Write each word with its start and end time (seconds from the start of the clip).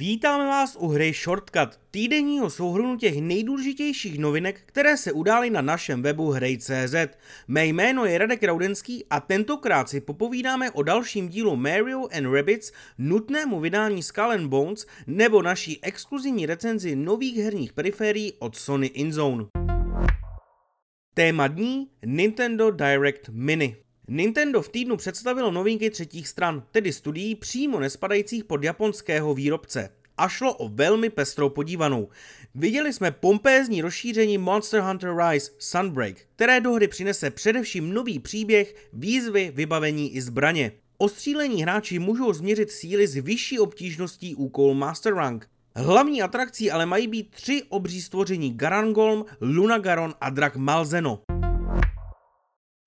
Vítáme 0.00 0.46
vás 0.46 0.76
u 0.80 0.88
hry 0.88 1.12
Shortcut, 1.12 1.80
týdenního 1.90 2.50
souhrnu 2.50 2.96
těch 2.96 3.20
nejdůležitějších 3.20 4.18
novinek, 4.18 4.60
které 4.66 4.96
se 4.96 5.12
udály 5.12 5.50
na 5.50 5.60
našem 5.60 6.02
webu 6.02 6.30
hrej.cz. 6.30 6.94
Mé 7.48 7.66
jméno 7.66 8.04
je 8.04 8.18
Radek 8.18 8.42
Raudenský 8.42 9.04
a 9.10 9.20
tentokrát 9.20 9.88
si 9.88 10.00
popovídáme 10.00 10.70
o 10.70 10.82
dalším 10.82 11.28
dílu 11.28 11.56
Mario 11.56 12.08
and 12.12 12.34
Rabbids, 12.34 12.72
nutnému 12.98 13.60
vydání 13.60 14.02
Skull 14.02 14.30
and 14.30 14.48
Bones 14.48 14.86
nebo 15.06 15.42
naší 15.42 15.84
exkluzivní 15.84 16.46
recenzi 16.46 16.96
nových 16.96 17.36
herních 17.36 17.72
periférií 17.72 18.32
od 18.38 18.56
Sony 18.56 18.86
InZone. 18.86 19.44
Téma 21.14 21.46
dní 21.46 21.90
Nintendo 22.06 22.70
Direct 22.70 23.28
Mini. 23.28 23.87
Nintendo 24.10 24.62
v 24.62 24.68
týdnu 24.68 24.96
představilo 24.96 25.50
novinky 25.50 25.90
třetích 25.90 26.28
stran, 26.28 26.62
tedy 26.70 26.92
studií 26.92 27.34
přímo 27.34 27.80
nespadajících 27.80 28.44
pod 28.44 28.64
japonského 28.64 29.34
výrobce. 29.34 29.90
A 30.16 30.28
šlo 30.28 30.54
o 30.54 30.68
velmi 30.68 31.10
pestrou 31.10 31.48
podívanou. 31.48 32.08
Viděli 32.54 32.92
jsme 32.92 33.10
pompézní 33.10 33.82
rozšíření 33.82 34.38
Monster 34.38 34.80
Hunter 34.80 35.16
Rise 35.16 35.50
Sunbreak, 35.58 36.16
které 36.36 36.60
do 36.60 36.72
hry 36.72 36.88
přinese 36.88 37.30
především 37.30 37.94
nový 37.94 38.18
příběh, 38.18 38.74
výzvy, 38.92 39.52
vybavení 39.54 40.14
i 40.14 40.20
zbraně. 40.20 40.72
Ostřílení 40.98 41.62
hráči 41.62 41.98
můžou 41.98 42.32
změřit 42.32 42.70
síly 42.70 43.06
s 43.06 43.14
vyšší 43.14 43.58
obtížností 43.58 44.34
úkol 44.34 44.74
Master 44.74 45.14
Rank. 45.14 45.48
Hlavní 45.76 46.22
atrakcí 46.22 46.70
ale 46.70 46.86
mají 46.86 47.08
být 47.08 47.30
tři 47.30 47.62
obří 47.68 48.02
stvoření 48.02 48.54
Garangolm, 48.54 49.24
Lunagaron 49.40 50.14
a 50.20 50.30
Drak 50.30 50.56
Malzeno. 50.56 51.20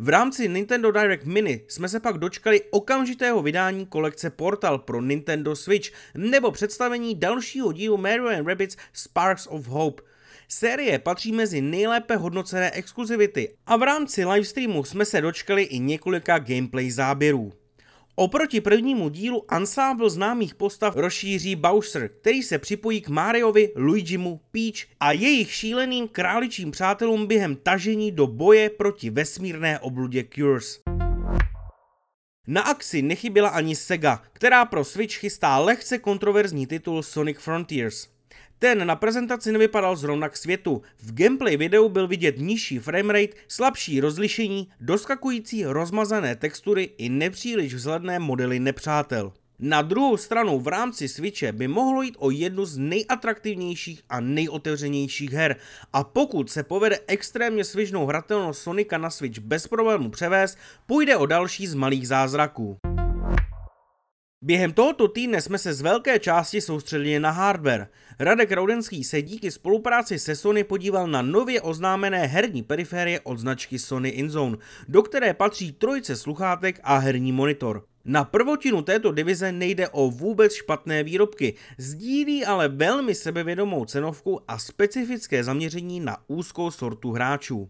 V 0.00 0.08
rámci 0.08 0.48
Nintendo 0.48 0.92
Direct 0.92 1.24
Mini 1.24 1.64
jsme 1.68 1.88
se 1.88 2.00
pak 2.00 2.18
dočkali 2.18 2.60
okamžitého 2.70 3.42
vydání 3.42 3.86
kolekce 3.86 4.30
Portal 4.30 4.78
pro 4.78 5.00
Nintendo 5.00 5.56
Switch 5.56 5.90
nebo 6.14 6.50
představení 6.50 7.14
dalšího 7.14 7.72
dílu 7.72 7.96
Mario 7.96 8.28
and 8.28 8.46
Rabbids 8.46 8.76
Sparks 8.92 9.46
of 9.50 9.66
Hope. 9.66 10.02
Série 10.48 10.98
patří 10.98 11.32
mezi 11.32 11.60
nejlépe 11.60 12.16
hodnocené 12.16 12.70
exkluzivity 12.70 13.54
a 13.66 13.76
v 13.76 13.82
rámci 13.82 14.24
livestreamu 14.24 14.84
jsme 14.84 15.04
se 15.04 15.20
dočkali 15.20 15.62
i 15.62 15.78
několika 15.78 16.38
gameplay 16.38 16.90
záběrů. 16.90 17.52
Oproti 18.20 18.60
prvnímu 18.60 19.08
dílu 19.08 19.44
ansábl 19.48 20.10
známých 20.10 20.54
postav 20.54 20.96
rozšíří 20.96 21.56
Bowser, 21.56 22.10
který 22.20 22.42
se 22.42 22.58
připojí 22.58 23.00
k 23.00 23.08
Mariovi, 23.08 23.72
Luigimu, 23.76 24.40
Peach 24.50 24.86
a 25.00 25.12
jejich 25.12 25.52
šíleným 25.52 26.08
králičím 26.08 26.70
přátelům 26.70 27.26
během 27.26 27.56
tažení 27.56 28.12
do 28.12 28.26
boje 28.26 28.70
proti 28.70 29.10
vesmírné 29.10 29.78
obludě 29.78 30.24
Cures. 30.34 30.80
Na 32.46 32.62
akci 32.62 33.02
nechyběla 33.02 33.48
ani 33.48 33.76
Sega, 33.76 34.22
která 34.32 34.64
pro 34.64 34.84
Switch 34.84 35.14
chystá 35.14 35.58
lehce 35.58 35.98
kontroverzní 35.98 36.66
titul 36.66 37.02
Sonic 37.02 37.38
Frontiers. 37.38 38.17
Ten 38.58 38.86
na 38.86 38.96
prezentaci 38.96 39.52
nevypadal 39.52 39.96
zrovna 39.96 40.28
k 40.28 40.36
světu. 40.36 40.82
V 41.02 41.14
gameplay 41.14 41.56
videu 41.56 41.88
byl 41.88 42.08
vidět 42.08 42.38
nižší 42.38 42.78
framerate, 42.78 43.36
slabší 43.48 44.00
rozlišení, 44.00 44.68
doskakující 44.80 45.64
rozmazané 45.64 46.36
textury 46.36 46.90
i 46.98 47.08
nepříliš 47.08 47.74
vzhledné 47.74 48.18
modely 48.18 48.60
nepřátel. 48.60 49.32
Na 49.60 49.82
druhou 49.82 50.16
stranu 50.16 50.60
v 50.60 50.68
rámci 50.68 51.08
Switche 51.08 51.52
by 51.52 51.68
mohlo 51.68 52.02
jít 52.02 52.16
o 52.18 52.30
jednu 52.30 52.64
z 52.64 52.78
nejatraktivnějších 52.78 54.02
a 54.08 54.20
nejotevřenějších 54.20 55.32
her 55.32 55.56
a 55.92 56.04
pokud 56.04 56.50
se 56.50 56.62
povede 56.62 56.98
extrémně 57.06 57.64
svižnou 57.64 58.06
hratelnost 58.06 58.62
Sonika 58.62 58.98
na 58.98 59.10
Switch 59.10 59.38
bez 59.38 59.66
problémů 59.66 60.10
převést, 60.10 60.58
půjde 60.86 61.16
o 61.16 61.26
další 61.26 61.66
z 61.66 61.74
malých 61.74 62.08
zázraků. 62.08 62.76
Během 64.44 64.72
tohoto 64.72 65.08
týdne 65.08 65.40
jsme 65.42 65.58
se 65.58 65.74
z 65.74 65.80
velké 65.80 66.18
části 66.18 66.60
soustředili 66.60 67.20
na 67.20 67.30
hardware. 67.30 67.88
Radek 68.18 68.52
Raudenský 68.52 69.04
se 69.04 69.22
díky 69.22 69.50
spolupráci 69.50 70.18
se 70.18 70.36
Sony 70.36 70.64
podíval 70.64 71.06
na 71.06 71.22
nově 71.22 71.60
oznámené 71.60 72.26
herní 72.26 72.62
periférie 72.62 73.20
od 73.20 73.38
značky 73.38 73.78
Sony 73.78 74.08
InZone, 74.08 74.56
do 74.88 75.02
které 75.02 75.34
patří 75.34 75.72
trojice 75.72 76.16
sluchátek 76.16 76.80
a 76.82 76.98
herní 76.98 77.32
monitor. 77.32 77.84
Na 78.04 78.24
prvotinu 78.24 78.82
této 78.82 79.12
divize 79.12 79.52
nejde 79.52 79.88
o 79.88 80.10
vůbec 80.10 80.54
špatné 80.54 81.02
výrobky, 81.02 81.54
sdílí 81.78 82.44
ale 82.44 82.68
velmi 82.68 83.14
sebevědomou 83.14 83.84
cenovku 83.84 84.40
a 84.48 84.58
specifické 84.58 85.44
zaměření 85.44 86.00
na 86.00 86.16
úzkou 86.26 86.70
sortu 86.70 87.12
hráčů. 87.12 87.68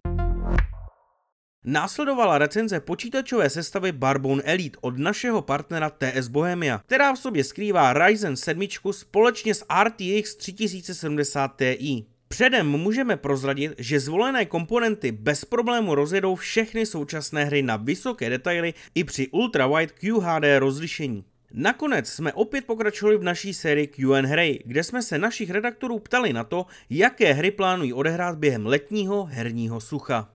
Následovala 1.64 2.38
recenze 2.38 2.80
počítačové 2.80 3.50
sestavy 3.50 3.92
Barbone 3.92 4.42
Elite 4.42 4.78
od 4.80 4.98
našeho 4.98 5.42
partnera 5.42 5.90
TS 5.90 6.28
Bohemia, 6.28 6.80
která 6.86 7.12
v 7.14 7.18
sobě 7.18 7.44
skrývá 7.44 7.92
Ryzen 7.92 8.36
7 8.36 8.62
společně 8.90 9.54
s 9.54 9.64
RTX 9.84 10.34
3070 10.36 11.56
Ti. 11.56 12.04
Předem 12.28 12.68
můžeme 12.70 13.16
prozradit, 13.16 13.72
že 13.78 14.00
zvolené 14.00 14.46
komponenty 14.46 15.12
bez 15.12 15.44
problému 15.44 15.94
rozjedou 15.94 16.34
všechny 16.34 16.86
současné 16.86 17.44
hry 17.44 17.62
na 17.62 17.76
vysoké 17.76 18.30
detaily 18.30 18.74
i 18.94 19.04
při 19.04 19.28
ultra-wide 19.28 19.92
QHD 19.92 20.44
rozlišení. 20.58 21.24
Nakonec 21.52 22.08
jsme 22.08 22.32
opět 22.32 22.64
pokračovali 22.64 23.18
v 23.18 23.22
naší 23.22 23.54
sérii 23.54 23.86
QN 23.86 24.26
Hry, 24.26 24.62
kde 24.64 24.84
jsme 24.84 25.02
se 25.02 25.18
našich 25.18 25.50
redaktorů 25.50 25.98
ptali 25.98 26.32
na 26.32 26.44
to, 26.44 26.66
jaké 26.90 27.32
hry 27.32 27.50
plánují 27.50 27.92
odehrát 27.92 28.38
během 28.38 28.66
letního 28.66 29.24
herního 29.24 29.80
sucha. 29.80 30.28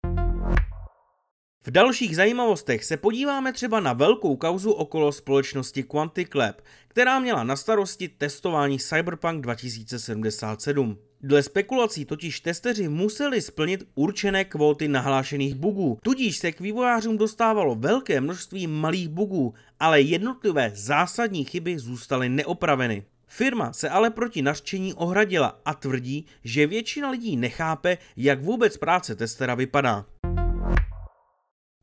V 1.68 1.72
dalších 1.72 2.16
zajímavostech 2.16 2.84
se 2.86 2.98
podíváme 2.98 3.54
třeba 3.54 3.80
na 3.80 3.94
velkou 3.94 4.36
kauzu 4.36 4.72
okolo 4.72 5.12
společnosti 5.12 5.84
Quantic 5.84 6.28
Lab, 6.36 6.62
která 6.88 7.20
měla 7.20 7.44
na 7.44 7.56
starosti 7.56 8.08
testování 8.08 8.80
Cyberpunk 8.80 9.42
2077. 9.42 10.98
Dle 11.22 11.44
spekulací 11.44 12.06
totiž 12.06 12.40
testeři 12.40 12.88
museli 12.88 13.42
splnit 13.42 13.88
určené 13.96 14.46
kvóty 14.46 14.88
nahlášených 14.88 15.56
bugů, 15.56 16.00
tudíž 16.04 16.38
se 16.38 16.52
k 16.52 16.60
vývojářům 16.60 17.18
dostávalo 17.18 17.76
velké 17.76 18.22
množství 18.22 18.68
malých 18.68 19.10
bugů, 19.10 19.54
ale 19.80 20.02
jednotlivé 20.02 20.72
zásadní 20.76 21.46
chyby 21.46 21.80
zůstaly 21.80 22.30
neopraveny. 22.30 23.04
Firma 23.28 23.74
se 23.74 23.90
ale 23.90 24.10
proti 24.10 24.42
nařčení 24.42 24.94
ohradila 24.94 25.60
a 25.66 25.74
tvrdí, 25.74 26.26
že 26.44 26.68
většina 26.68 27.10
lidí 27.10 27.38
nechápe, 27.38 27.98
jak 28.18 28.42
vůbec 28.42 28.78
práce 28.78 29.16
testera 29.16 29.56
vypadá. 29.56 30.06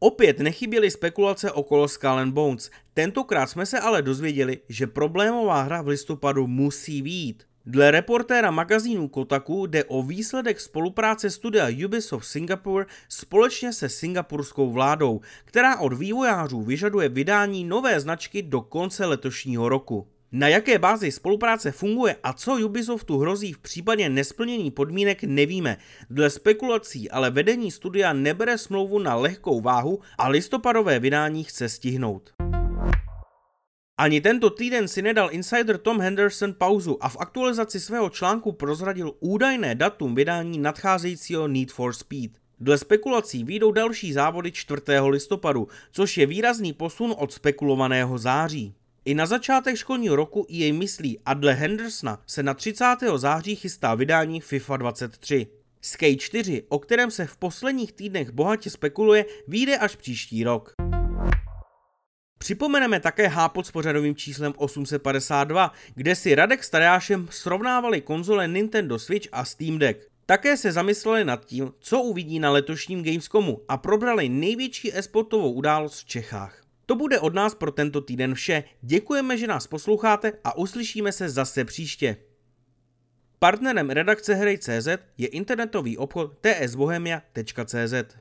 Opět 0.02 0.38
nechyběly 0.40 0.90
spekulace 0.90 1.52
okolo 1.52 1.88
Skull 1.88 2.18
and 2.18 2.32
Bones, 2.32 2.70
tentokrát 2.94 3.46
jsme 3.46 3.66
se 3.66 3.80
ale 3.80 4.02
dozvěděli, 4.02 4.58
že 4.68 4.86
problémová 4.86 5.62
hra 5.62 5.82
v 5.82 5.88
listopadu 5.88 6.46
musí 6.46 7.02
výjít. 7.02 7.42
Dle 7.66 7.90
reportéra 7.90 8.50
magazínu 8.50 9.08
Kotaku 9.08 9.66
jde 9.66 9.84
o 9.84 10.02
výsledek 10.02 10.60
spolupráce 10.60 11.30
studia 11.30 11.86
Ubisoft 11.86 12.26
Singapore 12.26 12.86
společně 13.08 13.72
se 13.72 13.88
singapurskou 13.88 14.70
vládou, 14.70 15.20
která 15.44 15.78
od 15.78 15.92
vývojářů 15.92 16.62
vyžaduje 16.62 17.08
vydání 17.08 17.64
nové 17.64 18.00
značky 18.00 18.42
do 18.42 18.60
konce 18.60 19.06
letošního 19.06 19.68
roku. 19.68 20.08
Na 20.32 20.48
jaké 20.48 20.78
bázi 20.78 21.12
spolupráce 21.12 21.72
funguje 21.72 22.16
a 22.22 22.32
co 22.32 22.52
Ubisoftu 22.64 23.18
hrozí 23.18 23.52
v 23.52 23.58
případě 23.58 24.08
nesplnění 24.08 24.70
podmínek 24.70 25.24
nevíme. 25.24 25.76
Dle 26.10 26.30
spekulací 26.30 27.10
ale 27.10 27.30
vedení 27.30 27.70
studia 27.70 28.12
nebere 28.12 28.58
smlouvu 28.58 28.98
na 28.98 29.14
lehkou 29.14 29.60
váhu 29.60 30.00
a 30.18 30.28
listopadové 30.28 30.98
vydání 30.98 31.44
chce 31.44 31.68
stihnout. 31.68 32.30
Ani 33.98 34.20
tento 34.20 34.50
týden 34.50 34.88
si 34.88 35.02
nedal 35.02 35.28
insider 35.32 35.78
Tom 35.78 36.00
Henderson 36.00 36.54
pauzu 36.54 37.04
a 37.04 37.08
v 37.08 37.16
aktualizaci 37.20 37.80
svého 37.80 38.10
článku 38.10 38.52
prozradil 38.52 39.12
údajné 39.20 39.74
datum 39.74 40.14
vydání 40.14 40.58
nadcházejícího 40.58 41.48
Need 41.48 41.72
for 41.72 41.92
Speed. 41.92 42.30
Dle 42.60 42.78
spekulací 42.78 43.44
výjdou 43.44 43.72
další 43.72 44.12
závody 44.12 44.52
4. 44.52 44.82
listopadu, 45.08 45.68
což 45.92 46.18
je 46.18 46.26
výrazný 46.26 46.72
posun 46.72 47.14
od 47.18 47.32
spekulovaného 47.32 48.18
září. 48.18 48.74
I 49.04 49.14
na 49.14 49.26
začátek 49.26 49.76
školního 49.76 50.16
roku 50.16 50.46
jej 50.48 50.72
myslí 50.72 51.18
a 51.26 51.34
dle 51.34 51.52
Hendersona 51.52 52.22
se 52.26 52.42
na 52.42 52.54
30. 52.54 52.84
září 53.16 53.56
chystá 53.56 53.94
vydání 53.94 54.40
FIFA 54.40 54.76
23. 54.76 55.46
Skate 55.80 56.16
4, 56.16 56.64
o 56.68 56.78
kterém 56.78 57.10
se 57.10 57.26
v 57.26 57.36
posledních 57.36 57.92
týdnech 57.92 58.30
bohatě 58.30 58.70
spekuluje, 58.70 59.24
vyjde 59.48 59.78
až 59.78 59.96
příští 59.96 60.44
rok. 60.44 60.74
Připomeneme 62.38 63.00
také 63.00 63.28
hápot 63.28 63.66
s 63.66 63.70
pořadovým 63.70 64.16
číslem 64.16 64.52
852, 64.56 65.72
kde 65.94 66.14
si 66.14 66.34
Radek 66.34 66.64
s 66.64 66.70
Tadeášem 66.70 67.28
srovnávali 67.30 68.00
konzole 68.00 68.48
Nintendo 68.48 68.98
Switch 68.98 69.28
a 69.32 69.44
Steam 69.44 69.78
Deck. 69.78 70.06
Také 70.26 70.56
se 70.56 70.72
zamysleli 70.72 71.24
nad 71.24 71.44
tím, 71.44 71.72
co 71.78 72.02
uvidí 72.02 72.38
na 72.38 72.50
letošním 72.50 73.04
Gamescomu 73.04 73.60
a 73.68 73.76
probrali 73.76 74.28
největší 74.28 74.96
esportovou 74.96 75.52
událost 75.52 76.00
v 76.00 76.04
Čechách. 76.04 76.59
To 76.90 76.96
bude 76.96 77.20
od 77.20 77.34
nás 77.34 77.54
pro 77.54 77.72
tento 77.72 78.00
týden 78.00 78.34
vše. 78.34 78.64
Děkujeme, 78.82 79.38
že 79.38 79.46
nás 79.46 79.66
posloucháte 79.66 80.32
a 80.44 80.58
uslyšíme 80.58 81.12
se 81.12 81.28
zase 81.28 81.64
příště. 81.64 82.16
Partnerem 83.38 83.90
redakce 83.90 84.34
Hry.cz 84.34 84.88
je 85.18 85.28
internetový 85.28 85.96
obchod 85.98 86.38
tsbohemia.cz. 86.40 88.16